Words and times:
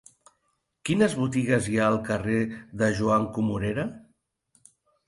Quines 0.89 1.13
botigues 1.19 1.69
hi 1.73 1.77
ha 1.83 1.91
al 1.91 1.99
carrer 2.09 2.41
de 2.83 2.91
Joan 3.03 3.31
Comorera? 3.39 3.89